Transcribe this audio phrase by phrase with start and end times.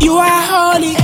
[0.00, 0.96] You are holy.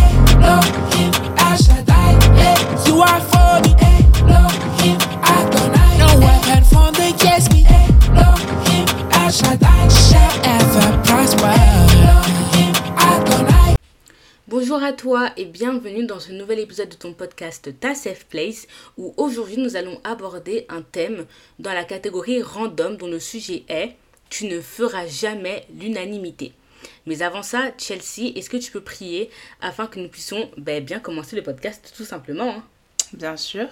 [14.49, 18.67] Bonjour à toi et bienvenue dans ce nouvel épisode de ton podcast Ta Safe Place
[18.97, 21.27] où aujourd'hui nous allons aborder un thème
[21.59, 23.97] dans la catégorie random dont le sujet est
[24.31, 26.53] Tu ne feras jamais l'unanimité.
[27.07, 31.01] Mais avant ça, Chelsea, est-ce que tu peux prier afin que nous puissions ben, bien
[31.01, 32.65] commencer le podcast tout simplement hein?
[33.13, 33.69] Bien sûr.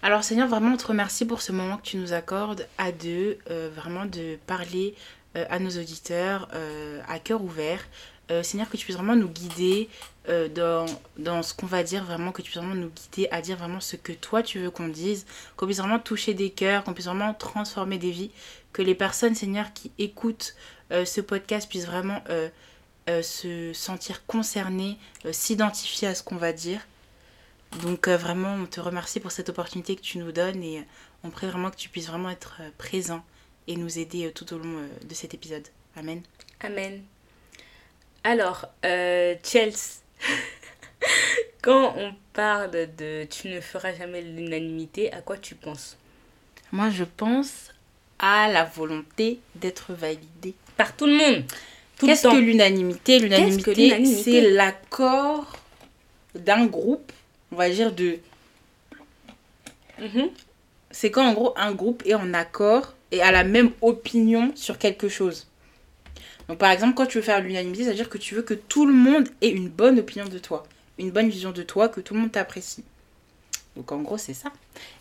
[0.00, 3.38] Alors Seigneur, vraiment on te remercie pour ce moment que tu nous accordes à deux,
[3.50, 4.94] euh, vraiment de parler
[5.36, 7.84] euh, à nos auditeurs euh, à cœur ouvert.
[8.42, 9.88] Seigneur, que tu puisses vraiment nous guider
[10.54, 10.84] dans,
[11.16, 13.80] dans ce qu'on va dire, vraiment, que tu puisses vraiment nous guider à dire vraiment
[13.80, 15.24] ce que toi tu veux qu'on dise,
[15.56, 18.30] qu'on puisse vraiment toucher des cœurs, qu'on puisse vraiment transformer des vies,
[18.74, 20.54] que les personnes, Seigneur, qui écoutent
[20.90, 22.22] euh, ce podcast puissent vraiment
[23.22, 24.98] se sentir concernées,
[25.32, 26.86] s'identifier à ce qu'on va dire.
[27.82, 30.84] Donc vraiment, on te remercie pour cette opportunité que tu nous donnes et
[31.24, 33.24] on prie vraiment que tu puisses vraiment être présent
[33.66, 35.66] et nous aider tout au long de cet épisode.
[35.96, 36.20] Amen.
[36.60, 37.02] Amen.
[38.24, 40.02] Alors, euh, Chelsea,
[41.62, 45.96] quand on parle de tu ne feras jamais l'unanimité, à quoi tu penses?
[46.72, 47.72] Moi, je pense
[48.18, 51.44] à la volonté d'être validée par tout le monde.
[51.98, 53.18] Qu'est-ce que l'unanimité?
[53.18, 55.52] L'unanimité, c'est l'accord
[56.34, 57.12] d'un groupe,
[57.52, 58.18] on va dire de...
[59.98, 60.30] Mhm.
[60.90, 64.78] C'est quand en gros un groupe est en accord et a la même opinion sur
[64.78, 65.48] quelque chose.
[66.48, 68.54] Donc par exemple, quand tu veux faire l'unanimité, ça veut dire que tu veux que
[68.54, 70.62] tout le monde ait une bonne opinion de toi,
[70.98, 72.84] une bonne vision de toi, que tout le monde t'apprécie.
[73.76, 74.50] Donc en gros, c'est ça.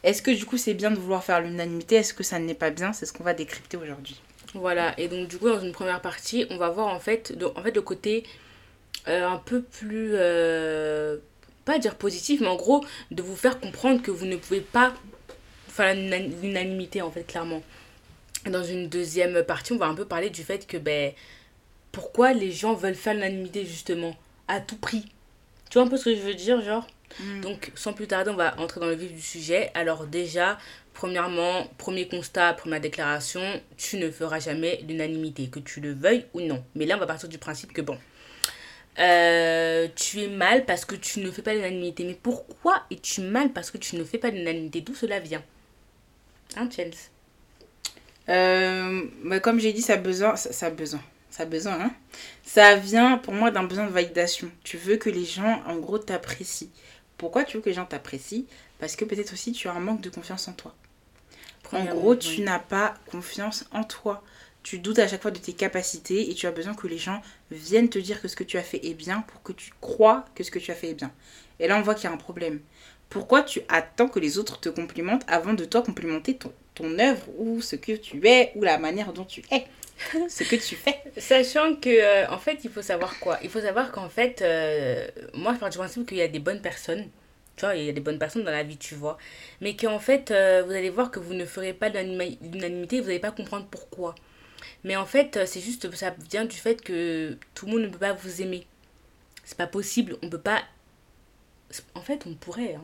[0.04, 1.96] Est-ce que du coup, c'est bien de vouloir faire l'unanimité?
[1.96, 2.92] Est-ce que ça n'est pas bien?
[2.92, 4.20] C'est ce qu'on va décrypter aujourd'hui.
[4.54, 7.82] Voilà, et donc du coup, dans une première partie, on va voir en fait, le
[7.82, 8.24] côté
[9.08, 11.18] euh, un peu plus, euh,
[11.66, 14.94] pas dire positif, mais en gros, de vous faire comprendre que vous ne pouvez pas
[15.68, 17.62] faire l'unanimité en fait, clairement.
[18.46, 21.12] Dans une deuxième partie, on va un peu parler du fait que ben,
[21.92, 24.16] pourquoi les gens veulent faire l'unanimité justement
[24.48, 25.06] à tout prix.
[25.70, 26.88] Tu vois un peu ce que je veux dire, genre?
[27.20, 27.42] Mm.
[27.42, 29.72] Donc, sans plus tarder, on va entrer dans le vif du sujet.
[29.74, 30.58] Alors déjà,
[30.94, 33.42] premièrement, premier constat, première déclaration,
[33.78, 36.64] tu ne feras jamais l'unanimité, que tu le veuilles ou non.
[36.76, 37.98] Mais là, on va partir du principe que bon,
[39.00, 42.04] euh, tu es mal parce que tu ne fais pas l'unanimité.
[42.04, 44.82] Mais pourquoi es-tu mal parce que tu ne fais pas l'unanimité?
[44.82, 45.44] D'où cela vient?
[46.56, 47.10] Hein, Chelsea
[48.30, 50.36] euh, bah, Comme j'ai dit, ça a besoin...
[50.36, 51.02] Ça, ça a besoin
[51.38, 51.92] ça besoin, hein.
[52.44, 54.50] Ça vient pour moi d'un besoin de validation.
[54.64, 56.70] Tu veux que les gens, en gros, t'apprécient.
[57.18, 58.44] Pourquoi tu veux que les gens t'apprécient?
[58.80, 60.76] Parce que peut-être aussi tu as un manque de confiance en toi.
[61.74, 64.24] En gros, tu n'as pas confiance en toi.
[64.64, 67.22] Tu doutes à chaque fois de tes capacités et tu as besoin que les gens
[67.52, 70.26] viennent te dire que ce que tu as fait est bien pour que tu crois
[70.36, 71.12] que ce que tu as fait est bien.
[71.60, 72.60] Et là, on voit qu'il y a un problème.
[73.10, 77.26] Pourquoi tu attends que les autres te complimentent avant de toi complimenter ton, ton œuvre
[77.38, 79.66] ou ce que tu es ou la manière dont tu es?
[80.30, 81.02] ce que tu fais.
[81.18, 83.40] Sachant que, euh, en fait, il faut savoir quoi?
[83.44, 86.40] Il faut savoir qu'en fait, euh, moi, je pars du principe qu'il y a des
[86.40, 87.08] bonnes personnes.
[87.56, 89.18] Tu vois, il y a des bonnes personnes dans la vie, tu vois.
[89.62, 93.20] Mais qu'en fait, euh, vous allez voir que vous ne ferez pas l'unanimité, vous n'allez
[93.20, 94.14] pas comprendre pourquoi.
[94.84, 97.98] Mais en fait, c'est juste, ça vient du fait que tout le monde ne peut
[97.98, 98.68] pas vous aimer.
[99.44, 100.62] C'est pas possible, on peut pas.
[101.96, 102.76] En fait, on pourrait.
[102.76, 102.84] Hein.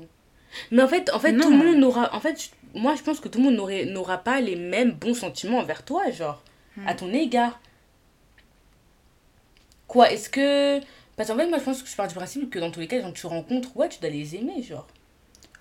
[0.71, 2.13] Mais en fait, en fait tout le monde n'aura.
[2.15, 5.59] En fait, moi, je pense que tout le monde n'aura pas les mêmes bons sentiments
[5.59, 6.43] envers toi, genre
[6.85, 7.59] à ton égard.
[9.87, 10.79] Quoi, est-ce que.
[11.15, 12.87] Parce qu'en fait, moi, je pense que je pars du principe que dans tous les
[12.87, 14.87] cas, que tu rencontres, ouais, tu dois les aimer, genre.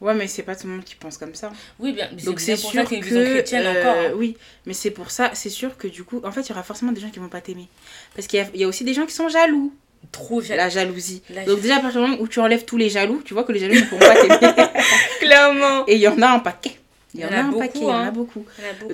[0.01, 1.53] Ouais, mais c'est pas tout le monde qui pense comme ça.
[1.79, 2.11] Oui, bien.
[2.25, 2.97] Donc c'est sûr que.
[2.97, 4.11] Chrétienne encore, hein.
[4.11, 4.37] Euh, oui,
[4.67, 6.93] mais c'est pour ça, c'est sûr que du coup, en fait, il y aura forcément
[6.93, 7.69] des gens qui vont pas t'aimer.
[8.15, 9.73] Parce qu'il y, y, a aussi des gens qui sont jaloux.
[10.11, 10.59] Trop jaloux.
[10.59, 11.23] La jalousie.
[11.47, 13.53] Donc déjà, à partir du moment où tu enlèves tous les jaloux, tu vois que
[13.53, 14.71] les jaloux ne pourront pas t'aimer.
[15.21, 15.85] Clairement.
[15.87, 16.79] Et il y en a un paquet.
[17.15, 18.11] Il y, en, a, un paquet, il y en a hein.
[18.11, 18.47] beaucoup.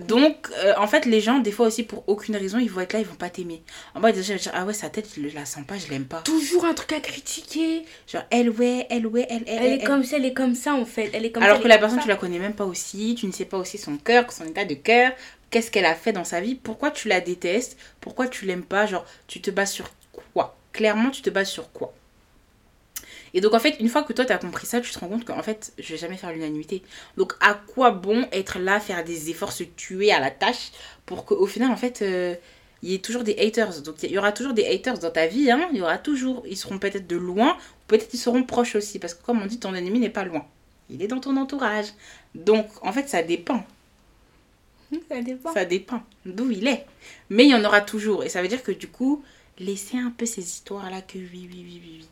[0.06, 2.93] Donc, euh, en fait, les gens, des fois aussi, pour aucune raison, ils vont être
[2.93, 3.62] là, ils vont pas t'aimer.
[3.94, 6.23] En bas, déjà, dire, ah ouais, sa tête, je la sens pas, je l'aime pas.
[6.23, 7.85] Toujours un truc à critiquer.
[8.12, 9.62] Genre, elle, ouais, elle, ouais, elle, elle.
[9.62, 11.11] Elle, est comme ça, elle est comme ça, en fait.
[11.12, 13.32] Elle est comme Alors que la personne, tu la connais même pas aussi, tu ne
[13.32, 15.12] sais pas aussi son cœur, son état de cœur,
[15.50, 18.87] qu'est-ce qu'elle a fait dans sa vie, pourquoi tu la détestes, pourquoi tu l'aimes pas,
[18.87, 19.91] genre, tu te bases sur
[20.35, 20.56] quoi?
[20.73, 21.94] Clairement, tu te bases sur quoi?
[23.38, 25.06] Et donc, en fait, une fois que toi, tu as compris ça, tu te rends
[25.06, 26.82] compte qu'en fait, je vais jamais faire l'unanimité.
[27.17, 30.73] Donc, à quoi bon être là, faire des efforts, se tuer à la tâche
[31.06, 32.35] pour qu'au final, en fait, euh,
[32.82, 33.82] il y ait toujours des haters?
[33.82, 35.52] Donc, il y aura toujours des haters dans ta vie.
[35.52, 35.69] Hein.
[35.70, 36.43] Il y aura toujours.
[36.49, 37.56] Ils seront peut-être de loin,
[37.87, 38.99] peut-être ils seront proches aussi.
[38.99, 40.44] Parce que, comme on dit, ton ennemi n'est pas loin.
[40.91, 41.87] Il est dans ton entourage.
[42.34, 43.64] Donc, en fait, ça dépend.
[45.08, 45.55] Ça dépend.
[45.55, 46.87] Ça dépend d'où il est.
[47.31, 48.25] Mais il y en aura toujours.
[48.25, 49.23] Et ça veut dire que du coup,
[49.61, 52.08] laissez un peu ces histoires-là que oui, oui, oui, oui, oui.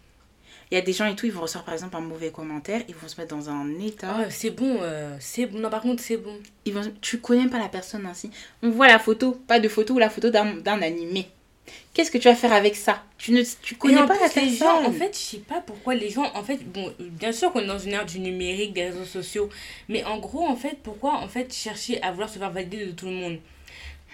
[0.71, 2.83] Il y a des gens et tout, ils vont recevoir par exemple un mauvais commentaire,
[2.89, 4.17] ils vont se mettre dans un état.
[4.19, 5.59] Ah, c'est bon, euh, c'est bon.
[5.59, 6.37] Non, par contre, c'est bon.
[6.65, 8.31] Ils vont, tu connais pas la personne ainsi.
[8.63, 11.29] On voit la photo, pas de photo ou la photo d'un animé.
[11.93, 13.03] Qu'est-ce que tu vas faire avec ça?
[13.17, 14.55] Tu ne tu connais pas la plus, personne.
[14.55, 17.61] gens, en fait, je sais pas pourquoi les gens, en fait, bon, bien sûr qu'on
[17.61, 19.49] est dans une ère du numérique, des réseaux sociaux,
[19.89, 22.93] mais en gros, en fait, pourquoi, en fait, chercher à vouloir se faire valider de
[22.93, 23.39] tout le monde?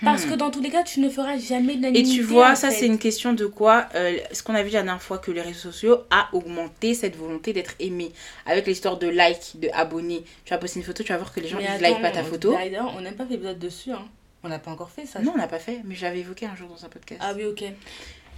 [0.05, 1.97] Parce que dans tous les cas, tu ne feras jamais Hmm.
[1.97, 4.83] Et tu vois, ça c'est une question de quoi euh, Ce qu'on a vu la
[4.83, 8.13] dernière fois, que les réseaux sociaux a augmenté cette volonté d'être aimé.
[8.47, 10.25] Avec l'histoire de like, de abonnés.
[10.45, 12.25] Tu vas poster une photo, tu vas voir que les gens attends, like pas ta
[12.25, 12.53] photo.
[12.53, 14.07] D'ailleurs, on n'a pas fait épisode dessus, hein.
[14.45, 15.21] On n'a pas encore fait ça.
[15.21, 17.21] Non, on l'a pas fait, mais je l'avais évoqué un jour dans un podcast.
[17.25, 17.63] Ah oui, ok.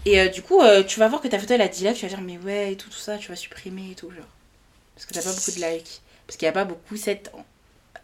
[0.07, 1.97] Et euh, du coup, euh, tu vas voir que ta photo elle a 10 likes,
[1.97, 4.27] tu vas dire mais ouais et tout, tout ça, tu vas supprimer et tout, genre.
[4.95, 6.03] Parce que t'as pas beaucoup de likes.
[6.27, 7.31] Parce qu'il n'y a pas beaucoup cet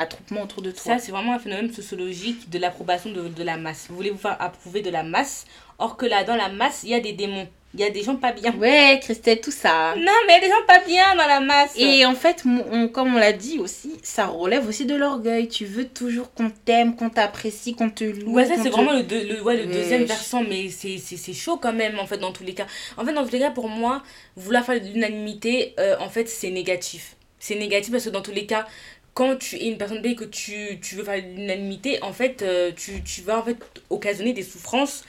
[0.00, 0.80] attroupement autour de toi.
[0.82, 3.86] Ça, c'est vraiment un phénomène sociologique de l'approbation de, de la masse.
[3.88, 5.46] Vous voulez vous faire approuver de la masse,
[5.78, 7.46] or que là, dans la masse, il y a des démons.
[7.72, 8.52] Il y a des gens pas bien.
[8.56, 9.94] Ouais, Christelle, tout ça.
[9.96, 11.72] Non, mais il y a des gens pas bien dans la masse.
[11.76, 15.46] Et en fait, on- comme on l'a dit aussi, ça relève aussi de l'orgueil.
[15.46, 18.32] Tu veux toujours qu'on t'aime, qu'on t'apprécie, qu'on te loue.
[18.32, 19.72] Ouais, ça c'est te- vraiment le, deux- le, ouais, le Ouais.
[19.74, 22.66] deuxième versant, mais c'est chaud quand même, en fait, dans tous les cas.
[22.96, 24.02] En fait, dans tous les cas, pour moi,
[24.34, 27.14] vouloir faire de l'unanimité, euh, en fait, c'est négatif.
[27.38, 28.66] C'est négatif parce que dans tous les cas,
[29.14, 32.42] quand tu es une personne B et que tu, tu veux faire l'unanimité, en fait,
[32.42, 33.56] euh, tu, tu vas en fait
[33.90, 35.02] occasionner des souffrances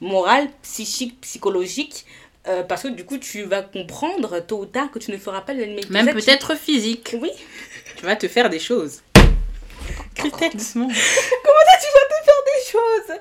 [0.00, 2.04] morales, psychiques, psychologiques,
[2.46, 5.40] euh, parce que du coup, tu vas comprendre tôt ou tard que tu ne feras
[5.42, 5.88] pas l'unanimité.
[5.90, 7.14] Même tu- peut-être physique.
[7.20, 7.30] Oui.
[7.96, 9.02] Tu vas te faire des choses.
[10.14, 10.86] Christelle, doucement.
[11.44, 13.20] Comment ça, tu vas te faire des choses?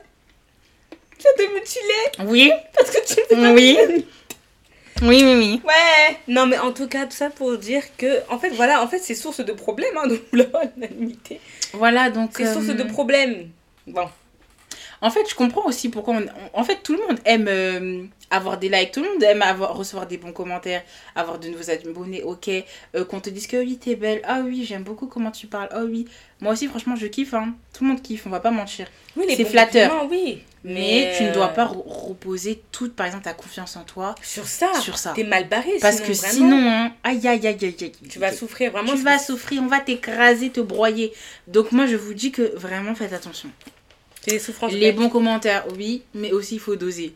[1.18, 2.52] Tu vas te mutiler Oui.
[2.76, 3.78] parce que tu ne fais pas Oui.
[5.02, 5.62] Oui, oui, oui.
[5.64, 8.88] Ouais Non, mais en tout cas, tout ça pour dire que, en fait, voilà, en
[8.88, 11.40] fait, c'est source de problèmes, hein, de vouloir l'unanimité.
[11.74, 12.32] Voilà, donc.
[12.36, 13.50] C'est source euh, de problèmes.
[13.86, 14.08] Bon.
[15.02, 16.22] En fait, je comprends aussi pourquoi on...
[16.24, 19.42] on- En fait, tout le monde aime euh, avoir des likes, tout le monde aime
[19.42, 20.84] avoir, recevoir des bons commentaires,
[21.16, 22.50] avoir de nouveaux abonnés, ok.
[22.96, 25.70] euh, qu'on te dise que oui, t'es belle, ah oui, j'aime beaucoup comment tu parles,
[25.72, 26.06] ah oui.
[26.42, 27.54] Moi aussi, franchement, je kiffe, hein.
[27.74, 28.88] Tout le monde kiffe, on va pas mentir.
[29.16, 30.08] Oui, les C'est flatteur.
[30.10, 30.42] oui.
[30.64, 34.16] Mais, tu ne dois euh, pas re- reposer toute, par exemple, ta confiance en toi
[34.22, 34.74] Sur ça.
[34.82, 35.14] sur ça.
[35.16, 35.72] T'es mal barré.
[35.80, 37.92] Parce sinon, que vraiment, sinon, hein, aïe, aïe, aïe, aïe, aïe.
[38.10, 38.92] Tu vas souffrir vraiment.
[38.94, 41.14] Tu vas souffrir, on va t'écraser, te broyer.
[41.48, 43.50] Donc, moi, je vous dis que vraiment, faites attention.
[44.40, 44.74] Souffrances.
[44.74, 47.14] Les bons commentaires, oui, mais aussi il faut doser.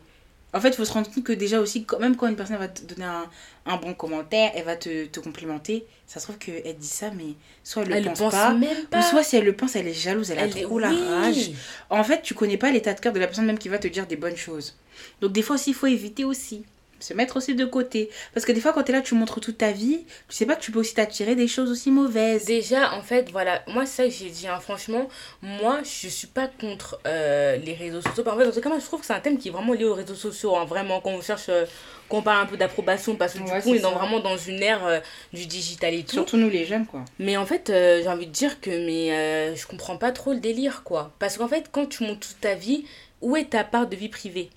[0.54, 2.58] En fait, il faut se rendre compte que déjà aussi, quand- même quand une personne
[2.58, 3.24] va te donner un,
[3.64, 7.34] un bon commentaire, elle va te, te complimenter, ça se trouve qu'elle dit ça, mais
[7.64, 8.98] soit elle le Elle pense, pense pas, même pas.
[8.98, 10.90] ou soit si elle le pense, elle est jalouse, elle, Elle a est- trop la
[10.90, 11.02] oui.
[11.08, 11.50] rage.
[11.88, 13.88] En fait, tu connais pas l'état de cœur de la personne même qui va te
[13.88, 14.76] dire des bonnes choses.
[15.22, 16.64] Donc des fois aussi, il faut éviter aussi.
[17.02, 18.10] Se mettre aussi de côté.
[18.32, 20.46] Parce que des fois, quand tu es là, tu montres toute ta vie, tu sais
[20.46, 22.44] pas que tu peux aussi t'attirer des choses aussi mauvaises.
[22.44, 25.08] Déjà, en fait, voilà, moi, c'est ça que j'ai dit, hein, franchement,
[25.42, 28.22] moi, je suis pas contre euh, les réseaux sociaux.
[28.26, 29.72] En fait, dans ce cas, moi, je trouve que c'est un thème qui est vraiment
[29.72, 31.66] lié aux réseaux sociaux, hein, vraiment, quand on cherche, euh,
[32.08, 34.20] quand on parle un peu d'approbation, parce que du Ouais, coup, on est dans, vraiment
[34.20, 35.00] dans une ère euh,
[35.32, 36.12] du digital et tout.
[36.12, 37.04] Surtout nous les jeunes, quoi.
[37.18, 40.32] Mais en fait, euh, j'ai envie de dire que mais, euh, je comprends pas trop
[40.32, 41.12] le délire, quoi.
[41.18, 42.84] Parce qu'en fait, quand tu montes toute ta vie,
[43.20, 44.50] où est ta part de vie privée?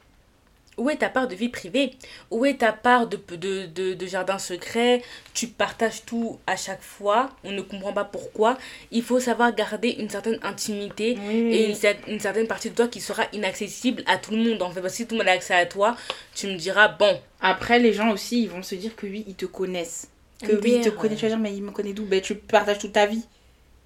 [0.77, 1.91] Où est ta part de vie privée?
[2.31, 5.01] Où est ta part de, de, de, de jardin secret?
[5.33, 7.29] Tu partages tout à chaque fois.
[7.45, 8.57] On ne comprend pas pourquoi.
[8.91, 11.11] Il faut savoir garder une certaine intimité
[11.53, 14.61] et une, cer- une certaine partie de toi qui sera inaccessible à tout le monde.
[14.61, 15.95] En fait, parce que si tout le monde a accès à toi,
[16.33, 19.35] tu me diras, bon, Après, les gens aussi, ils vont se dire que oui, ils
[19.35, 20.07] te connaissent.
[20.41, 21.19] Que oui, ils te connaissent.
[21.19, 22.03] Tu vas dire, mais ils me connaissent d'où?
[22.05, 23.23] Ben, tu partages toute ta vie.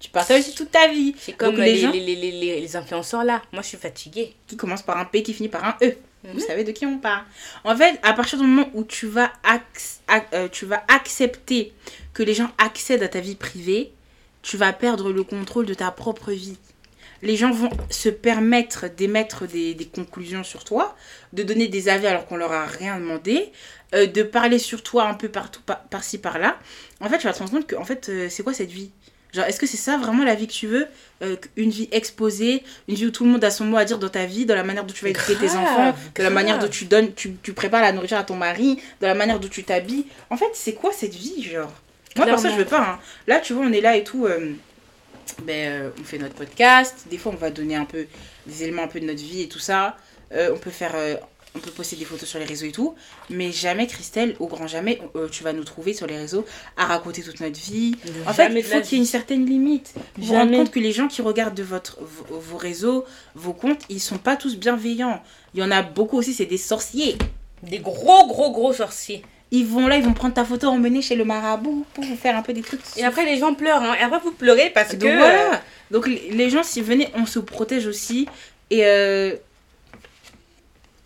[0.00, 1.14] Tu partages aussi toute ta vie.
[1.18, 3.42] c'est comme Donc, les, les gens- les, les, les, les- les influenceurs là.
[3.52, 4.34] Moi, je suis fatiguée.
[4.48, 5.94] Qui commence par un P, qui finit par un E.
[6.24, 7.24] Vous savez de qui on parle.
[7.64, 9.32] En fait, à partir du moment où tu vas,
[10.34, 11.72] euh, tu vas accepter
[12.12, 13.92] que les gens accèdent à ta vie privée,
[14.42, 16.58] tu vas perdre le contrôle de ta propre vie.
[17.22, 20.96] Les gens vont se permettre d'émettre des, des conclusions sur toi,
[21.34, 23.52] de donner des avis alors qu'on leur a rien demandé,
[23.94, 26.58] euh, de parler sur toi un peu partout, par- par-ci, par-là.
[27.00, 28.90] En fait, tu vas te rendre compte que, en fait, euh, c'est quoi cette vie?
[29.32, 30.86] Genre, est-ce que c'est ça vraiment la vie que tu veux
[31.22, 33.98] Euh, Une vie exposée, une vie où tout le monde a son mot à dire
[33.98, 36.58] dans ta vie, dans la manière dont tu vas éduquer tes enfants, de la manière
[36.58, 39.48] dont tu donnes, tu, tu prépares la nourriture à ton mari, de la manière dont
[39.48, 40.06] tu t'habilles.
[40.30, 41.72] En fait, c'est quoi cette vie, genre?
[42.16, 42.80] Moi, pour ça, je veux pas.
[42.94, 42.98] hein.
[43.26, 44.26] Là, tu vois, on est là et tout.
[44.26, 44.52] euh,
[45.44, 47.04] ben, euh, on fait notre podcast.
[47.10, 48.06] Des fois, on va donner un peu
[48.46, 49.96] des éléments un peu de notre vie et tout ça.
[50.32, 50.94] On peut faire
[51.54, 52.94] on peut poster des photos sur les réseaux et tout,
[53.28, 56.44] mais jamais, Christelle, au grand jamais, euh, tu vas nous trouver sur les réseaux
[56.76, 57.96] à raconter toute notre vie.
[58.26, 59.94] En fait, il faut qu'il y ait une certaine limite.
[60.16, 63.04] Vous vous rendez compte que les gens qui regardent de votre, vos, vos réseaux,
[63.34, 65.22] vos comptes, ils sont pas tous bienveillants.
[65.54, 67.16] Il y en a beaucoup aussi, c'est des sorciers.
[67.62, 69.22] Des gros, gros, gros sorciers.
[69.50, 72.36] Ils vont là, ils vont prendre ta photo, emmener chez le marabout pour vous faire
[72.36, 72.80] un peu des trucs.
[72.96, 73.82] Et après, les gens pleurent.
[73.82, 73.96] Hein.
[74.00, 75.16] Et après, vous pleurez parce Donc que.
[75.16, 75.60] voilà.
[75.90, 78.28] Donc les les gens, si venez, on se protège aussi.
[78.70, 79.34] Et, euh,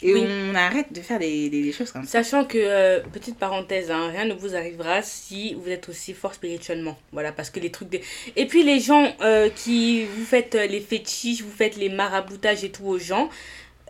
[0.04, 0.24] et Oui.
[0.24, 2.22] on arrête de faire des, des, des choses comme ça.
[2.22, 6.34] Sachant que, euh, petite parenthèse, hein, rien ne vous arrivera si vous êtes aussi fort
[6.34, 6.96] spirituellement.
[7.10, 8.02] Voilà, parce que les trucs des...
[8.36, 12.62] Et puis les gens euh, qui vous faites euh, les fétiches, vous faites les maraboutages
[12.62, 13.30] et tout aux gens,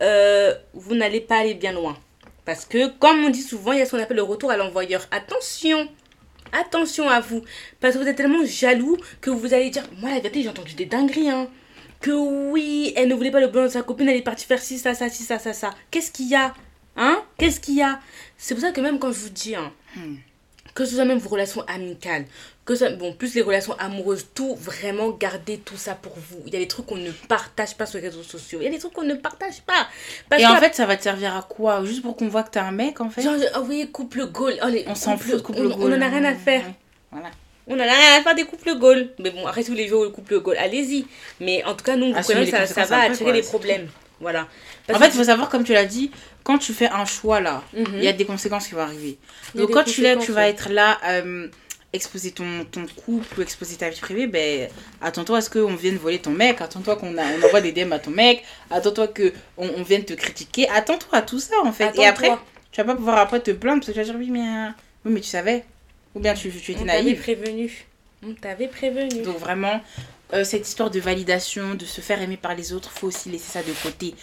[0.01, 1.97] euh, vous n'allez pas aller bien loin.
[2.45, 4.57] Parce que, comme on dit souvent, il y a ce qu'on appelle le retour à
[4.57, 5.05] l'envoyeur.
[5.11, 5.87] Attention
[6.53, 7.41] Attention à vous.
[7.81, 10.73] Parce que vous êtes tellement jaloux que vous allez dire, moi la vérité, j'ai entendu
[10.75, 11.49] des dingueries, hein.
[12.01, 14.61] Que oui, elle ne voulait pas le bonheur de sa copine, elle est partie faire
[14.61, 15.71] ci, ça, ça, ci, ça, ça, ça.
[15.91, 16.53] Qu'est-ce qu'il y a
[16.97, 17.21] Hein?
[17.37, 17.99] Qu'est-ce qu'il y a?
[18.37, 20.15] C'est pour ça que même quand je vous dis, hein, Hmm.
[20.73, 22.25] que ce soit même vos relations amicales,
[22.65, 26.41] que ça, bon, plus les relations amoureuses, tout, vraiment gardez tout ça pour vous.
[26.47, 28.59] Il y a des trucs qu'on ne partage pas sur les réseaux sociaux.
[28.61, 29.87] Il y a des trucs qu'on ne partage pas.
[30.29, 31.83] Parce Et que en fait, ça va te servir à quoi?
[31.85, 33.21] Juste pour qu'on voit que t'es un mec, en fait?
[33.21, 34.55] Genre, ah oui, couple goal.
[34.63, 35.93] Oh, les On s'en fout couple on, goal.
[35.93, 36.63] on en a rien à faire.
[37.11, 37.29] Voilà.
[37.67, 39.09] On en a rien à faire des couples goal.
[39.19, 41.05] Mais bon, après tous les jours, le couple goal, allez-y.
[41.39, 43.87] Mais en tout cas, nous, Assumez connaissez, les ça, ça va après, attirer les problèmes.
[44.21, 44.47] Voilà.
[44.91, 46.11] En fait, il que- faut savoir, comme tu l'as dit,
[46.43, 47.85] quand tu fais un choix là, Mhm.
[47.95, 49.17] il y a des conséquences qui vont arriver.
[49.55, 51.47] Donc quand tu, tu vas être là, euh,
[51.91, 54.69] exposer ton, ton couple ou exposer ta vie privée, ben
[55.01, 57.91] attends-toi à ce qu'on vienne voler ton mec, attends-toi qu'on a- on envoie des DM
[57.93, 59.31] à ton mec, attends-toi qu'on
[59.77, 61.91] on vienne te critiquer, attends-toi à tout ça en fait.
[61.97, 62.31] Et après,
[62.71, 64.69] tu vas pas pouvoir après te plaindre parce que tu vas dire oui mais, euh,
[65.05, 65.63] oui, mais tu savais,
[66.15, 67.21] ou bien tu, tu étais on t'avait naïve.
[67.21, 67.85] prévenu.
[68.27, 69.21] On t'avait prévenu.
[69.21, 69.81] Donc vraiment,
[70.33, 73.51] euh, cette histoire de validation, de se faire aimer par les autres, faut aussi laisser
[73.51, 74.15] ça de côté.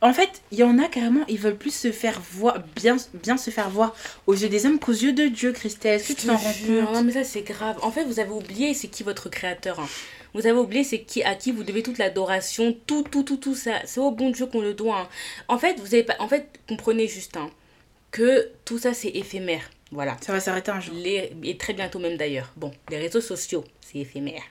[0.00, 3.36] En fait, il y en a carrément, ils veulent plus se faire voir, bien, bien
[3.36, 3.96] se faire voir
[4.28, 5.96] aux yeux des hommes qu'aux yeux de Dieu, Christelle.
[5.96, 6.52] Est-ce que tu t'en te rends
[6.84, 7.76] compte Non, mais ça, c'est grave.
[7.82, 9.80] En fait, vous avez oublié c'est qui votre créateur.
[9.80, 9.88] hein.
[10.34, 13.56] Vous avez oublié c'est qui à qui vous devez toute l'adoration, tout, tout, tout, tout
[13.56, 13.72] ça.
[13.86, 15.00] C'est au bon Dieu qu'on le doit.
[15.00, 15.08] hein.
[15.48, 16.14] En fait, vous avez pas.
[16.20, 17.50] En fait, comprenez juste hein,
[18.12, 19.68] que tout ça, c'est éphémère.
[19.90, 20.16] Voilà.
[20.20, 20.94] Ça va s'arrêter un jour.
[20.94, 22.52] Les, et très bientôt même d'ailleurs.
[22.56, 24.42] Bon, les réseaux sociaux, c'est éphémère.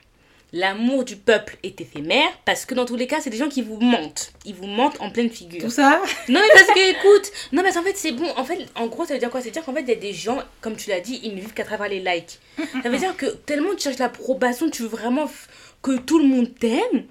[0.52, 3.60] L'amour du peuple est éphémère parce que dans tous les cas, c'est des gens qui
[3.60, 4.32] vous mentent.
[4.46, 5.60] Ils vous mentent en pleine figure.
[5.60, 8.66] Tout ça Non mais parce que écoute, non mais en fait c'est bon, en fait
[8.74, 9.40] en gros ça veut dire quoi?
[9.40, 11.40] Veut dire qu'en fait il y a des gens, comme tu l'as dit, ils ne
[11.40, 12.38] vivent qu'à travers les likes.
[12.82, 15.30] Ça veut dire que tellement tu cherches l'approbation, tu veux vraiment
[15.82, 17.04] que tout le monde t'aime.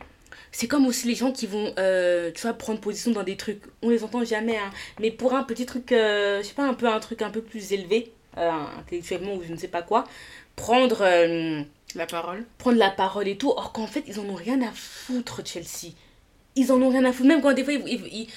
[0.51, 3.61] C'est comme aussi les gens qui vont, euh, tu vois, prendre position dans des trucs.
[3.83, 4.71] On les entend jamais, hein.
[4.99, 7.41] Mais pour un petit truc, euh, je sais pas, un peu un truc un peu
[7.41, 10.03] plus élevé, euh, intellectuellement ou je ne sais pas quoi,
[10.55, 11.61] prendre, euh,
[11.95, 12.45] La parole.
[12.57, 15.93] prendre la parole et tout, or qu'en fait ils en ont rien à foutre Chelsea.
[16.59, 18.27] Ils en ont rien à foutre, même quand des fois ils, ils, ils-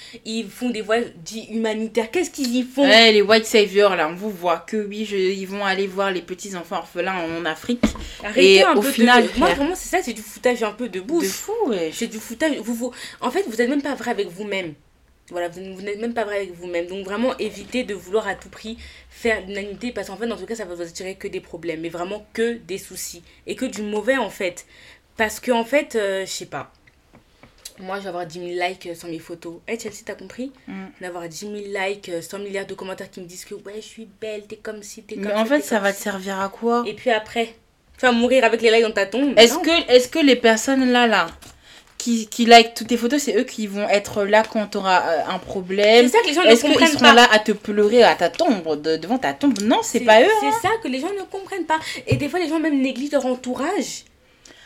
[0.43, 2.83] ils font des voix dits humanitaires, qu'est-ce qu'ils y font?
[2.87, 6.11] Ouais, les white saviors là, on vous voit que oui, je, ils vont aller voir
[6.11, 7.81] les petits enfants orphelins en Afrique.
[8.23, 9.39] Arrêtez et un au peu final, de...
[9.39, 11.25] Moi vraiment c'est ça, c'est du foutage un peu de De bouche.
[11.29, 11.89] fou, ouais.
[11.93, 12.91] C'est du foutage, vous, vous...
[13.21, 14.75] En fait vous n'êtes même pas vrai avec vous-même.
[15.31, 16.87] Voilà, vous n'êtes même pas vrai avec vous-même.
[16.87, 18.77] Donc vraiment évitez de vouloir à tout prix
[19.09, 21.81] faire l'unanimité parce qu'en fait dans tout cas ça va vous attirer que des problèmes,
[21.81, 23.23] mais vraiment que des soucis.
[23.47, 24.65] Et que du mauvais en fait.
[25.17, 26.71] Parce que en fait, euh, je sais pas.
[27.79, 29.55] Moi, je vais avoir 10 000 likes euh, sur mes photos.
[29.67, 30.51] Eh, Chelsea, t'as compris?
[30.67, 30.85] Mm.
[31.01, 33.81] D'avoir 10 000 likes, euh, 100 milliards de commentaires qui me disent que ouais, je
[33.81, 36.49] suis belle, t'es comme si, t'es comme Mais en fait, ça va te servir à
[36.49, 36.83] quoi?
[36.85, 37.55] Et puis après,
[37.97, 39.37] tu vas mourir avec les likes dans ta tombe.
[39.37, 41.27] Est-ce que, est que les personnes là, là,
[42.01, 45.03] qui, qui like toutes tes photos, c'est eux qui vont être là quand tu auras
[45.29, 47.13] un problème C'est ça que les gens ne Est-ce qu'ils comprennent seront pas.
[47.13, 49.59] là à te pleurer à ta tombe, de- devant ta tombe?
[49.61, 50.25] Non, c'est pas eux.
[50.25, 50.51] hein.
[50.61, 51.79] C'est ça que les gens ne comprennent pas.
[52.07, 54.05] Et des fois, les gens même négligent leur entourage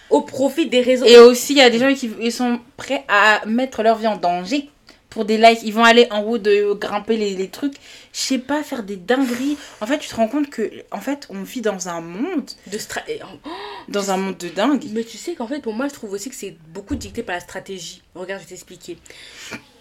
[0.09, 1.05] au profit des réseaux.
[1.05, 4.07] Et aussi, il y a des gens qui ils sont prêts à mettre leur vie
[4.07, 4.69] en danger
[5.09, 5.59] pour des likes.
[5.63, 7.73] Ils vont aller en haut de grimper les, les trucs.
[8.15, 9.57] Je sais pas, faire des dingueries.
[9.81, 12.77] En fait, tu te rends compte que, en fait, on vit dans un monde, de
[12.77, 13.49] stra- en-
[13.89, 14.85] dans un monde de dingue.
[14.93, 17.35] Mais tu sais qu'en fait, pour moi, je trouve aussi que c'est beaucoup dicté par
[17.35, 18.01] la stratégie.
[18.15, 18.97] Regarde, je vais t'expliquer.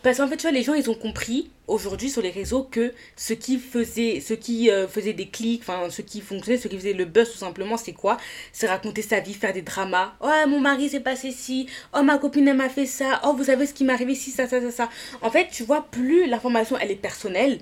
[0.02, 2.92] Parce qu'en fait, tu vois, les gens, ils ont compris aujourd'hui sur les réseaux que
[3.16, 6.76] ce qui faisait, ce qui euh, faisait des clics, enfin, ce qui fonctionnait, ce qui
[6.76, 8.16] faisait le buzz, tout simplement, c'est quoi?
[8.52, 10.12] C'est raconter sa vie, faire des dramas.
[10.20, 11.68] Oh, mon mari s'est passé ci.
[11.96, 13.22] Oh, ma copine, elle m'a fait ça.
[13.24, 14.90] Oh, vous savez ce qui m'est arrivé ci, ça, ça, ça, ça.
[15.22, 17.60] En fait, tu vois, plus l'information, elle est personnelle,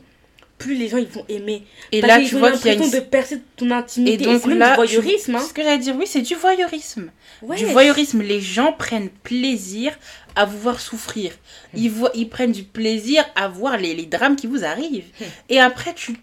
[0.62, 1.64] plus les gens, ils vont aimer.
[1.92, 2.80] Et Parce là, tu vois qu'il y a une.
[2.80, 4.14] l'impression de percer ton intimité.
[4.14, 5.40] Et donc même là, du tu- voyeurisme, hein.
[5.46, 7.10] ce que j'allais dire, oui, c'est du voyeurisme.
[7.42, 7.56] Ouais.
[7.56, 9.98] Du voyeurisme, les gens prennent plaisir
[10.36, 11.32] à vous voir souffrir.
[11.74, 15.04] Ils, voient, ils prennent du plaisir à voir les, les drames qui vous arrivent.
[15.48, 16.14] Et après, tu,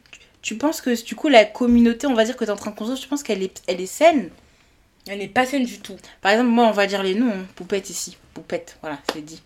[0.41, 2.72] tu penses que du coup, la communauté, on va dire que tu es en train
[2.72, 4.29] de construire, tu penses qu'elle est, elle est saine?
[5.08, 5.96] Elle n'est pas saine du tout.
[6.22, 7.31] Par exemple, moi, on va dire les noms.
[7.31, 7.46] hein.
[7.55, 8.17] Poupette ici.
[8.34, 9.41] Poupette, voilà, c'est dit.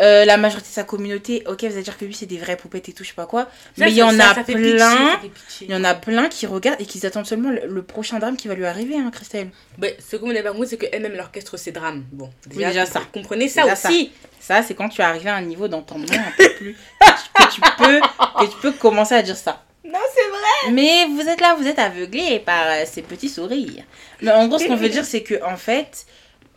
[0.00, 2.56] Euh, la majorité de sa communauté, ok, vous allez dire que lui, c'est des vraies
[2.56, 3.44] poupettes et tout, je sais pas quoi.
[3.44, 5.18] Ça, mais il y en ça- a ça plein.
[5.62, 8.36] Il y en a plein qui regardent et qui attendent seulement le, le prochain drame
[8.36, 9.50] qui va lui arriver, hein, Christelle.
[9.76, 12.04] Ben, ce que vous n'avez pas compris, c'est qu'elle-même, elle orchestre ses drames.
[12.12, 13.02] Bon, Oui, déjà vous ça.
[13.12, 13.88] comprenez ça Déjà ça.
[13.88, 14.12] aussi.
[14.40, 16.76] Ça, c'est quand tu es arrivé à un niveau d'entendement un peu plus.
[17.00, 19.62] que, tu peux, que tu peux commencer à dire ça.
[19.84, 20.72] Non, c'est vrai.
[20.72, 23.84] Mais vous êtes là, vous êtes aveuglé par euh, ces petits sourires.
[24.22, 26.04] Mais en gros, ce qu'on veut dire, c'est que en fait,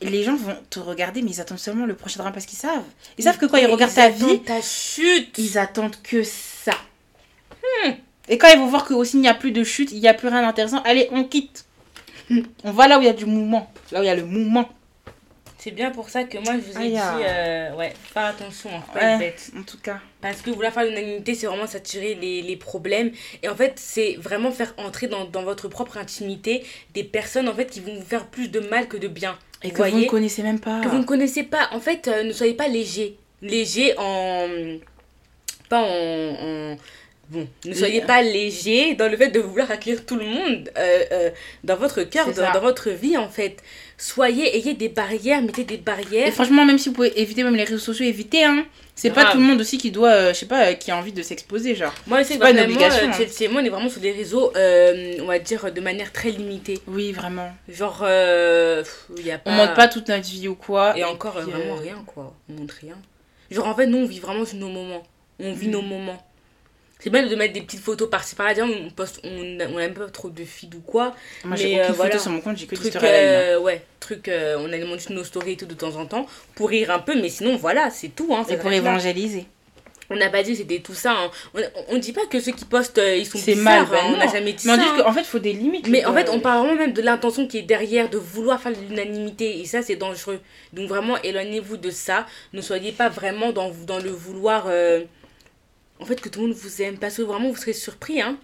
[0.02, 2.84] les gens vont te regarder, mais ils attendent seulement le prochain drame parce qu'ils savent.
[3.18, 5.38] Ils savent que quand ils regardent ta vie, ta chute.
[5.38, 6.74] ils attendent que ça.
[7.86, 7.92] Hmm.
[8.30, 10.08] Et quand ils vont voir que aussi il n'y a plus de chute, il n'y
[10.08, 11.66] a plus rien d'intéressant, allez, on quitte.
[12.64, 14.26] On va là où il y a du mouvement, là où il y a le
[14.26, 14.70] mouvement.
[15.58, 17.18] C'est bien pour ça que moi, je vous ai Aïe, dit, ah.
[17.20, 19.18] euh, ouais, faire attention, hein, pas Ouais.
[19.20, 19.52] bête.
[19.56, 20.00] En tout cas.
[20.20, 23.12] Parce que vouloir faire l'unanimité, c'est vraiment s'attirer les, les problèmes.
[23.44, 26.66] Et en fait, c'est vraiment faire entrer dans, dans votre propre intimité
[26.96, 29.38] des personnes en fait qui vont vous faire plus de mal que de bien.
[29.64, 30.82] Et que vous voyez ne connaissez même pas.
[30.82, 31.70] que vous ne connaissez pas.
[31.72, 33.18] En fait, euh, ne soyez pas léger.
[33.42, 34.48] Léger en.
[35.70, 35.84] Pas en.
[35.84, 36.78] en-
[37.32, 41.04] Bon, ne soyez pas léger dans le fait de vouloir accueillir tout le monde euh,
[41.14, 41.30] euh,
[41.64, 43.56] dans votre cœur, C'est dans, votre vie en fait.
[43.98, 46.34] Soyez, ayez des barrières, mettez des Et barrières.
[46.34, 48.66] franchement, même si vous pouvez éviter même les réseaux sociaux, évitez, hein.
[48.96, 50.98] C'est pas tout le monde aussi qui doit, euh, je sais pas, euh, qui a
[50.98, 51.94] envie de s'exposer, genre.
[52.06, 53.26] Moi, c'est pas une obligation, hein.
[53.40, 56.80] Et moi, on est vraiment sur des réseaux, on va dire, de manière très limitée.
[56.88, 57.50] Oui, vraiment.
[57.70, 58.00] Genre,
[59.18, 59.52] il y a pas...
[59.52, 60.98] On montre pas toute notre vie ou quoi.
[60.98, 62.34] Et encore, puis, vraiment rien, quoi.
[62.50, 62.98] On montre rien.
[63.50, 65.04] Genre, en fait, nous, on vit vraiment sur nos moments.
[65.40, 65.72] On vit Mm.
[65.72, 66.22] nos moments.
[67.04, 68.64] C'est bien de mettre des petites photos par-ci par-là.
[68.64, 71.16] On poste, on n'aime pas trop de feed ou quoi.
[71.44, 72.12] Moi, j'ai aucune euh, voilà.
[72.12, 73.18] photo sur mon compte, j'ai que des Truc, stories une, hein.
[73.18, 76.28] euh, ouais, truc, euh, on alimente juste nos stories et tout de temps en temps
[76.56, 78.34] pour rire un peu, mais sinon, voilà, c'est tout.
[78.36, 79.46] Hein, Et pour évangéliser.
[80.14, 81.14] On n'a pas dit que c'était tout ça.
[81.14, 81.32] hein.
[81.54, 84.00] On, on dit pas que ceux qui postent, euh, ils sont C'est mal, hein, ben
[84.14, 84.82] on n'a jamais dit Mais on ça.
[84.82, 85.88] dit qu'en fait, il faut des limites.
[85.88, 88.74] Mais en fait, on parle vraiment même de l'intention qui est derrière, de vouloir faire
[88.74, 89.60] l'unanimité.
[89.62, 90.42] Et ça, c'est dangereux.
[90.74, 92.28] Donc vraiment, éloignez-vous de ça.
[92.52, 94.66] Ne soyez pas vraiment dans, dans le vouloir...
[94.68, 95.02] euh,
[96.02, 96.98] En fait, que tout le monde vous aime.
[96.98, 98.22] Parce que vraiment, vous serez surpris.
[98.22, 98.38] Hein.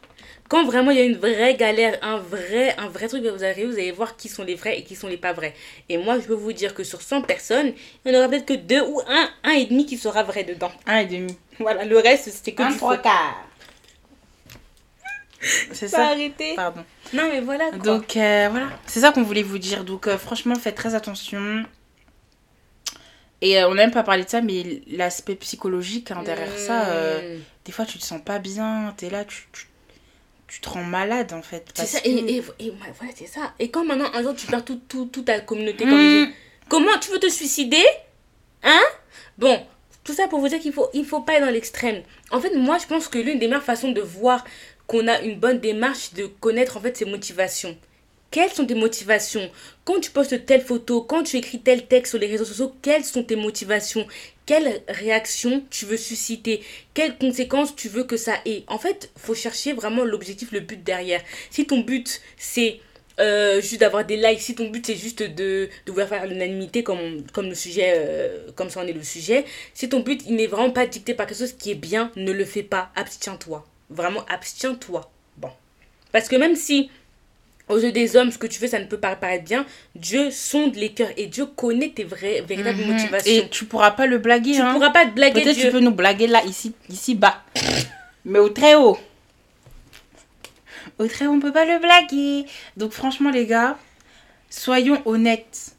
[0.49, 3.35] Quand vraiment il y a une vraie galère, un vrai, un vrai truc qui va
[3.35, 5.53] vous arriver, vous allez voir qui sont les vrais et qui sont les pas vrais.
[5.89, 7.73] Et moi, je peux vous dire que sur 100 personnes,
[8.05, 10.45] il y en aura peut-être que deux ou un, un et demi qui sera vrai
[10.45, 10.71] dedans.
[10.85, 11.37] Un et demi.
[11.59, 13.43] Voilà, le reste, c'était que Un du trois quarts.
[15.71, 16.07] C'est ça.
[16.07, 16.55] arrêter.
[16.55, 16.83] Pardon.
[17.13, 17.69] Non, mais voilà.
[17.69, 17.79] Quoi.
[17.79, 19.83] Donc euh, voilà, c'est ça qu'on voulait vous dire.
[19.83, 21.63] Donc euh, franchement, faites très attention.
[23.41, 26.87] Et euh, on n'a même pas parlé de ça, mais l'aspect psychologique hein, derrière ça,
[26.89, 27.41] euh, Mmh.
[27.65, 29.67] des fois tu te sens pas bien, t'es là, tu, tu,
[30.47, 31.67] tu te rends malade en fait.
[31.75, 33.53] C'est ça, que- et, et, et ouais, voilà, c'est ça.
[33.59, 35.89] Et quand maintenant, un jour, tu perds tout, tout, toute ta communauté, Mm.
[35.89, 36.29] comme je-
[36.67, 37.83] comment tu veux te suicider
[38.63, 38.81] Hein?
[39.37, 39.63] Bon,
[40.03, 42.01] tout ça pour vous dire qu'il faut, il faut pas aller dans l'extrême.
[42.31, 44.43] En fait, moi, je pense que l'une des meilleures façons de voir
[44.87, 47.77] qu'on a une bonne démarche, c'est de connaître en fait ses motivations.
[48.29, 49.49] Quelles sont tes motivations?
[49.85, 53.05] Quand tu postes telle photo, quand tu écris tel texte sur les réseaux sociaux, quelles
[53.05, 54.05] sont tes motivations?
[54.45, 56.61] Quelle réaction tu veux susciter?
[56.93, 58.63] Quelles conséquences tu veux que ça ait?
[58.67, 61.21] En fait, faut chercher vraiment l'objectif, le but derrière.
[61.51, 62.79] Si ton but c'est
[63.19, 66.83] euh, juste d'avoir des likes, si ton but c'est juste de, de vouloir faire l'unanimité
[66.83, 70.35] comme, comme le sujet, euh, comme ça en est le sujet, si ton but il
[70.35, 73.65] n'est vraiment pas dicté par quelque chose qui est bien, ne le fais pas, abstiens-toi.
[73.89, 75.09] Vraiment, abstiens-toi.
[75.37, 75.49] Bon.
[76.11, 76.89] Parce que même si
[77.69, 80.31] aux yeux des hommes, ce que tu fais, ça ne peut pas paraître bien, Dieu
[80.31, 82.93] sonde les cœurs et Dieu connaît tes vraies, véritables Mhm.
[82.93, 83.31] motivations.
[83.31, 84.53] Et tu pourras pas le blaguer.
[84.53, 84.73] tu hein.
[84.73, 87.43] pourras pas te blaguer Peut-être tu peux nous blaguer là, ici, ici bas.
[88.25, 88.97] Mais au très haut.
[90.99, 92.45] Au très haut, on peut pas le blaguer.
[92.77, 93.77] Donc franchement les gars,
[94.49, 95.75] soyons honnêtes.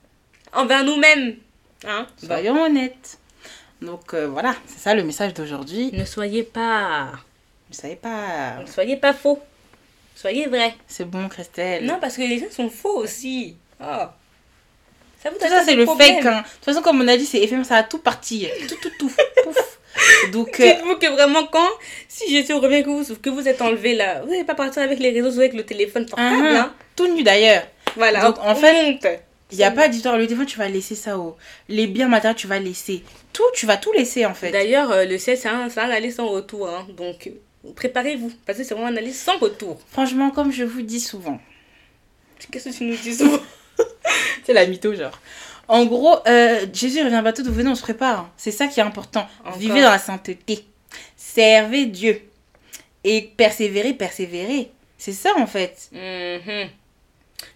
[0.52, 1.36] Envers nous-mêmes.
[1.86, 3.18] Hein Soyons honnêtes.
[3.80, 5.90] Donc euh, voilà, c'est ça le message d'aujourd'hui.
[5.92, 7.12] Ne soyez pas...
[7.70, 8.56] Vous savez pas.
[8.60, 9.38] Ne soyez pas faux.
[10.20, 10.74] Soyez vrai.
[10.88, 11.84] C'est bon, Christelle.
[11.84, 13.54] Non, parce que les gens sont faux aussi.
[13.80, 13.84] Oh.
[15.22, 16.26] Ça vous Tout ça, c'est le fake.
[16.26, 16.42] hein.
[16.42, 18.48] De toute façon, comme on a dit, c'est éphémère, ça va tout partir.
[18.68, 19.12] Tout, tout, tout.
[19.44, 19.78] Pouf.
[20.32, 21.68] Donc, euh, Dites-vous que vraiment quand,
[22.08, 24.82] si je suis revient que vous, que vous êtes enlevé là, vous n'allez pas partir
[24.82, 26.36] avec les réseaux sociaux, avec le téléphone portable.
[26.36, 26.56] Mhm.
[26.56, 26.74] hein.
[26.96, 27.62] tout nu d'ailleurs.
[27.96, 28.22] Voilà.
[28.22, 28.98] Donc, en fait.
[29.50, 30.18] Il n'y a pas d'histoire.
[30.18, 31.36] Le téléphone, tu vas laisser ça haut.
[31.68, 33.02] Les biens matériels, tu vas laisser.
[33.32, 34.50] Tout, tu vas tout laisser en fait.
[34.50, 36.68] D'ailleurs, euh, le un, c'est un aller sans retour.
[36.68, 36.86] hein.
[36.96, 37.30] Donc,
[37.74, 38.32] préparez-vous.
[38.46, 39.80] Parce que c'est vraiment un aller sans retour.
[39.90, 41.40] Franchement, comme je vous dis souvent.
[42.50, 43.40] Qu'est-ce que tu nous dis souvent?
[44.44, 45.18] C'est la mytho, genre.
[45.66, 48.30] En gros, euh, Jésus revient bientôt, donc venez, on se prépare.
[48.36, 49.26] C'est ça qui est important.
[49.44, 49.58] Encore.
[49.58, 50.64] Vivez dans la sainteté.
[51.16, 52.22] Servez Dieu.
[53.04, 54.70] Et persévérez, persévérez.
[54.96, 55.90] C'est ça en fait.
[55.92, 56.68] Mhm.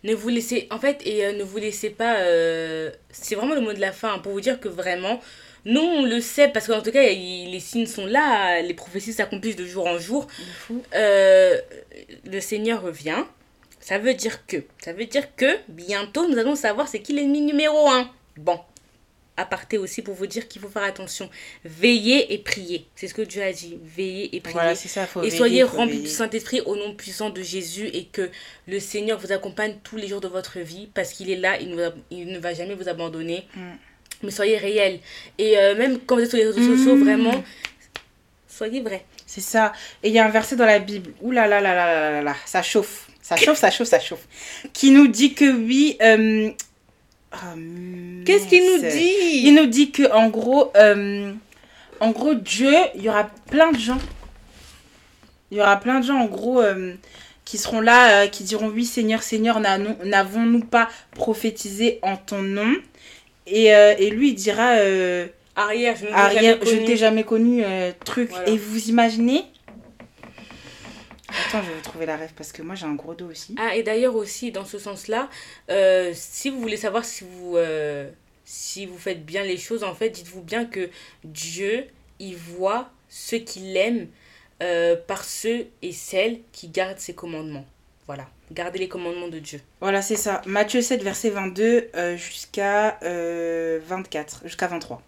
[0.05, 2.16] Ne vous laissez, en fait, et euh, ne vous laissez pas.
[2.18, 5.20] euh, c'est vraiment le mot de la fin hein, pour vous dire que vraiment,
[5.64, 9.12] nous on le sait parce qu'en tout cas, il- les signes sont là, les prophéties
[9.12, 10.27] s'accomplissent de jour en jour.
[10.94, 11.59] Euh,
[12.25, 13.25] le Seigneur revient.
[13.81, 17.40] Ça veut dire que, ça veut dire que bientôt nous allons savoir c'est qui l'ennemi
[17.40, 18.09] numéro un.
[18.37, 18.61] Bon,
[19.37, 21.29] aparté aussi pour vous dire qu'il faut faire attention.
[21.64, 22.87] Veillez et priez.
[22.94, 23.79] C'est ce que Dieu a dit.
[23.83, 24.53] Veillez et priez.
[24.55, 27.87] Voilà, c'est ça, faut et veiller, soyez remplis du Saint-Esprit au nom puissant de Jésus
[27.92, 28.31] et que
[28.68, 31.70] le Seigneur vous accompagne tous les jours de votre vie parce qu'il est là, il,
[31.70, 33.46] nous a- il ne va jamais vous abandonner.
[33.57, 33.61] Mm.
[34.22, 35.00] Mais soyez réels.
[35.38, 37.02] Et euh, même quand vous êtes sur les réseaux sociaux, Mm.
[37.04, 37.44] vraiment,
[38.48, 39.04] soyez vrais.
[39.26, 39.72] C'est ça.
[40.02, 41.12] Et il y a un verset dans la Bible.
[41.22, 42.37] Ouh là là là là là là là.
[42.44, 43.08] Ça chauffe.
[43.22, 44.26] Ça chauffe, ça chauffe, ça chauffe.
[44.72, 45.96] Qui nous dit que oui.
[46.02, 46.50] euh,
[47.32, 47.54] ah,
[48.26, 49.40] Qu'est-ce qu'il nous dit?
[49.46, 51.32] Il nous dit que en gros, euh,
[52.00, 53.98] en gros, Dieu, il y aura plein de gens.
[55.50, 56.62] Il y aura plein de gens, en gros,
[57.44, 62.42] qui seront là, euh, qui diront oui, Seigneur, Seigneur, n'a- n'avons-nous pas prophétisé en ton
[62.42, 62.74] nom?
[63.46, 65.26] Et, euh, et lui, il dira euh,
[65.57, 66.85] Arrière, je ne vous ai arrière, jamais je connu.
[66.85, 68.31] t'ai jamais connu, euh, truc.
[68.31, 68.48] Voilà.
[68.48, 69.44] Et vous imaginez?
[71.28, 73.55] Attends, je vais trouver la rêve parce que moi j'ai un gros dos aussi.
[73.59, 75.28] Ah, et d'ailleurs aussi, dans ce sens-là,
[75.70, 77.57] euh, si vous voulez savoir si vous,
[78.44, 80.90] si vous faites bien les choses, en fait, dites-vous bien que
[81.24, 81.87] Dieu,
[82.18, 84.09] il voit ceux qu'il aime
[85.07, 87.66] par ceux et celles qui gardent ses commandements.
[88.06, 89.60] Voilà, gardez les commandements de Dieu.
[89.80, 90.42] Voilà, c'est ça.
[90.46, 95.02] Matthieu 7, verset 22 euh, jusqu'à euh, 24, jusqu'à 23.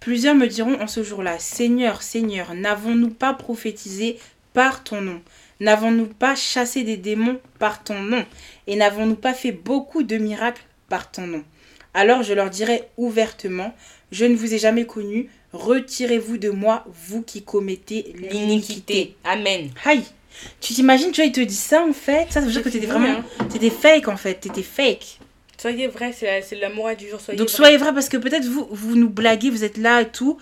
[0.00, 4.18] Plusieurs me diront en ce jour-là, Seigneur, Seigneur, n'avons-nous pas prophétisé
[4.52, 5.22] par ton nom?
[5.60, 8.24] N'avons-nous pas chassé des démons par ton nom?
[8.66, 11.44] Et n'avons-nous pas fait beaucoup de miracles par ton nom?
[11.94, 13.74] Alors je leur dirai ouvertement,
[14.10, 18.34] je ne vous ai jamais connu, retirez-vous de moi, vous qui commettez l'iniquité.
[18.34, 19.16] L'iniquité.
[19.24, 19.70] Amen.
[19.84, 20.04] Aïe
[20.60, 22.68] Tu t'imagines, tu vois, il te dit ça en fait, ça, ça veut dire que
[22.68, 23.08] t'étais vraiment...
[23.40, 23.44] hein.
[23.52, 25.18] T'étais fake en fait, t'étais fake.
[25.60, 27.20] Soyez vrai, c'est la, morale du jour.
[27.20, 27.56] Soyez Donc vrai.
[27.56, 30.38] soyez vrai parce que peut-être vous, vous nous blaguez, vous êtes là et tout.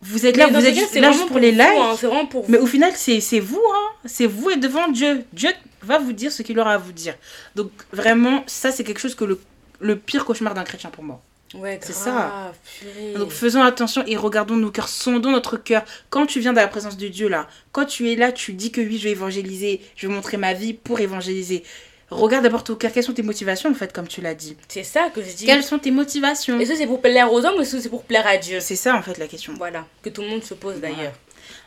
[0.00, 1.66] Vous êtes là, vous êtes cas, là juste pour les vous, likes.
[1.76, 2.52] hein, c'est vraiment pour vous.
[2.52, 3.86] Mais au final, c'est c'est vous, hein.
[4.04, 5.24] C'est vous et devant Dieu.
[5.32, 5.50] Dieu
[5.82, 7.16] va vous dire ce qu'il aura à vous dire.
[7.56, 9.40] Donc vraiment, ça c'est quelque chose que le,
[9.80, 11.20] le pire cauchemar d'un chrétien pour moi.
[11.54, 12.52] Ouais, c'est ça.
[12.78, 13.14] purée.
[13.14, 15.82] Donc faisons attention et regardons nos cœurs, sondons notre cœur.
[16.10, 18.70] Quand tu viens dans la présence de Dieu là, quand tu es là, tu dis
[18.70, 21.62] que oui, je vais évangéliser, je vais montrer ma vie pour évangéliser.
[22.10, 24.56] Regarde d'abord ton cœur, quelles sont tes motivations en fait, comme tu l'as dit?
[24.68, 25.44] C'est ça que je dis.
[25.46, 26.58] Quelles sont tes motivations?
[26.58, 28.60] Est-ce que c'est pour plaire aux hommes ou est-ce que c'est pour plaire à Dieu?
[28.60, 29.54] C'est ça en fait la question.
[29.56, 31.12] Voilà, que tout le monde se pose d'ailleurs.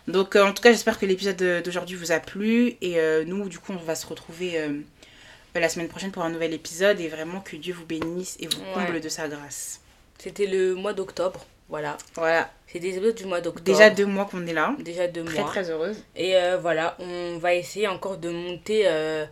[0.08, 3.24] Donc euh, en tout cas, j'espère que l'épisode de- d'aujourd'hui vous a plu et euh,
[3.26, 4.80] nous du coup, on va se retrouver euh,
[5.60, 8.62] la semaine prochaine pour un nouvel épisode et vraiment que Dieu vous bénisse et vous
[8.62, 8.86] Ouais.
[8.86, 9.82] comble de sa grâce.
[10.18, 11.98] C'était le mois d'octobre, voilà.
[12.16, 13.66] Voilà, C'est des épisodes du mois d'octobre.
[13.66, 14.76] déjà deux mois qu'on est là.
[14.80, 15.50] Déjà deux Très mois.
[15.50, 15.98] très heureuse.
[16.16, 18.84] Et euh, voilà, on va essayer encore de monter.
[18.86, 19.26] euh,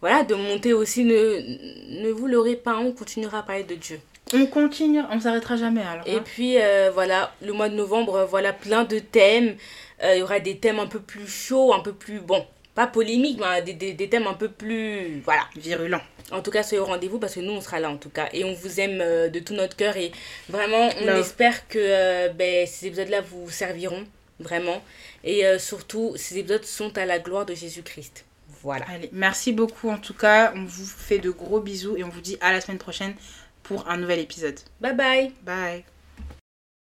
[0.00, 1.04] voilà, de monter aussi.
[1.04, 4.00] Ne, ne vous l'aurez pas, on continuera à parler de Dieu.
[4.34, 6.06] On continue, on s'arrêtera jamais alors.
[6.08, 6.22] Et hein.
[6.24, 9.56] puis euh, voilà, le mois de novembre, euh, voilà plein de thèmes.
[10.02, 12.18] Euh, Il y aura des thèmes un peu plus chauds, un peu plus.
[12.20, 12.44] Bon,
[12.74, 15.20] pas polémiques, mais des, des, des thèmes un peu plus.
[15.24, 15.42] Voilà.
[15.56, 16.00] Virulent.
[16.30, 18.28] En tout cas, soyez au rendez-vous parce que nous, on sera là en tout cas.
[18.32, 19.96] Et on vous aime euh, de tout notre cœur.
[19.96, 20.12] Et
[20.48, 21.18] vraiment, on Love.
[21.18, 24.04] espère que euh, ben, ces épisodes-là vous serviront.
[24.40, 24.82] Vraiment.
[25.24, 28.24] Et euh, surtout, ces épisodes sont à la gloire de Jésus-Christ.
[28.62, 28.86] Voilà.
[28.88, 30.52] Allez, merci beaucoup en tout cas.
[30.56, 33.14] On vous fait de gros bisous et on vous dit à la semaine prochaine
[33.62, 34.58] pour un nouvel épisode.
[34.80, 35.32] Bye bye.
[35.44, 35.84] Bye.